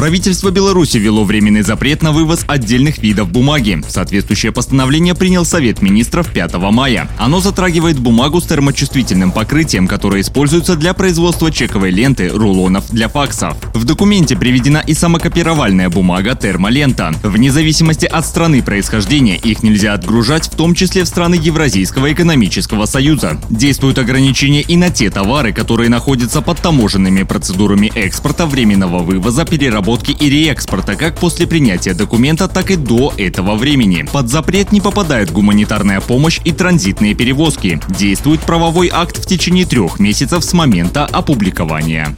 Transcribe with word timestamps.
Правительство 0.00 0.50
Беларуси 0.50 0.96
ввело 0.96 1.24
временный 1.24 1.60
запрет 1.60 2.02
на 2.02 2.12
вывоз 2.12 2.46
отдельных 2.46 3.02
видов 3.02 3.30
бумаги. 3.30 3.82
Соответствующее 3.86 4.50
постановление 4.50 5.14
принял 5.14 5.44
Совет 5.44 5.82
министров 5.82 6.32
5 6.32 6.54
мая. 6.72 7.06
Оно 7.18 7.40
затрагивает 7.40 7.98
бумагу 7.98 8.40
с 8.40 8.46
термочувствительным 8.46 9.30
покрытием, 9.30 9.86
которое 9.86 10.22
используется 10.22 10.76
для 10.76 10.94
производства 10.94 11.52
чековой 11.52 11.90
ленты, 11.90 12.30
рулонов 12.30 12.90
для 12.90 13.10
факсов. 13.10 13.58
В 13.74 13.84
документе 13.84 14.36
приведена 14.36 14.78
и 14.78 14.94
самокопировальная 14.94 15.90
бумага 15.90 16.34
термолента. 16.34 17.12
Вне 17.22 17.52
зависимости 17.52 18.06
от 18.06 18.24
страны 18.24 18.62
происхождения 18.62 19.36
их 19.36 19.62
нельзя 19.62 19.92
отгружать, 19.92 20.46
в 20.46 20.56
том 20.56 20.74
числе 20.74 21.04
в 21.04 21.08
страны 21.08 21.34
Евразийского 21.34 22.10
экономического 22.10 22.86
союза. 22.86 23.38
Действуют 23.50 23.98
ограничения 23.98 24.62
и 24.62 24.78
на 24.78 24.88
те 24.88 25.10
товары, 25.10 25.52
которые 25.52 25.90
находятся 25.90 26.40
под 26.40 26.56
таможенными 26.56 27.22
процедурами 27.24 27.92
экспорта, 27.94 28.46
временного 28.46 29.00
вывоза, 29.00 29.44
переработки 29.44 29.89
переработки 29.90 30.12
и 30.12 30.30
реэкспорта 30.30 30.94
как 30.94 31.16
после 31.16 31.46
принятия 31.46 31.94
документа, 31.94 32.48
так 32.48 32.70
и 32.70 32.76
до 32.76 33.12
этого 33.16 33.56
времени. 33.56 34.06
Под 34.12 34.28
запрет 34.28 34.72
не 34.72 34.80
попадает 34.80 35.32
гуманитарная 35.32 36.00
помощь 36.00 36.40
и 36.44 36.52
транзитные 36.52 37.14
перевозки. 37.14 37.80
Действует 37.88 38.40
правовой 38.40 38.90
акт 38.92 39.18
в 39.18 39.26
течение 39.26 39.66
трех 39.66 39.98
месяцев 39.98 40.44
с 40.44 40.52
момента 40.52 41.06
опубликования. 41.06 42.14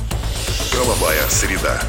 Правовая 0.70 1.28
среда. 1.30 1.80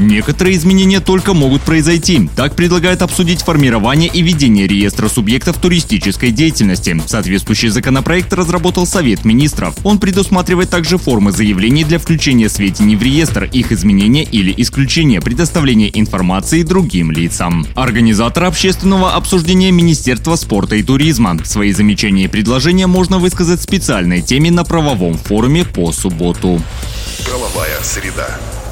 Некоторые 0.00 0.56
изменения 0.56 1.00
только 1.00 1.34
могут 1.34 1.60
произойти. 1.60 2.28
Так 2.34 2.56
предлагает 2.56 3.02
обсудить 3.02 3.42
формирование 3.42 4.10
и 4.12 4.22
ведение 4.22 4.66
реестра 4.66 5.08
субъектов 5.08 5.58
туристической 5.58 6.30
деятельности. 6.30 7.00
Соответствующий 7.06 7.68
законопроект 7.68 8.32
разработал 8.32 8.86
Совет 8.86 9.26
министров. 9.26 9.74
Он 9.84 9.98
предусматривает 9.98 10.70
также 10.70 10.96
формы 10.96 11.32
заявлений 11.32 11.84
для 11.84 11.98
включения 11.98 12.48
сведений 12.48 12.96
в 12.96 13.02
реестр, 13.02 13.44
их 13.44 13.72
изменения 13.72 14.24
или 14.24 14.54
исключения, 14.56 15.20
предоставления 15.20 15.90
информации 15.92 16.62
другим 16.62 17.10
лицам. 17.10 17.66
Организатор 17.74 18.44
общественного 18.44 19.12
обсуждения 19.12 19.70
Министерства 19.70 20.36
спорта 20.36 20.76
и 20.76 20.82
туризма. 20.82 21.38
Свои 21.44 21.72
замечания 21.72 22.24
и 22.24 22.28
предложения 22.28 22.86
можно 22.86 23.18
высказать 23.18 23.60
в 23.60 23.64
специальной 23.64 24.22
теме 24.22 24.50
на 24.50 24.64
правовом 24.64 25.18
форуме 25.18 25.66
по 25.66 25.92
субботу. 25.92 26.62
Правовая 27.26 27.78
среда. 27.82 28.38